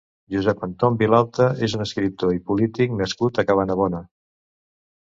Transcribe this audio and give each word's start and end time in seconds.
Josep 0.35 0.63
Anton 0.67 0.97
Vilalta 1.01 1.47
és 1.69 1.75
un 1.79 1.85
escriptor 1.87 2.35
i 2.39 2.43
polític 2.49 2.99
nascut 3.05 3.39
a 3.39 3.47
Cabanabona. 3.53 4.07